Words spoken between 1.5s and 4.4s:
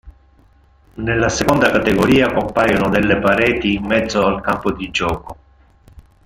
categoria compaiono delle pareti in mezzo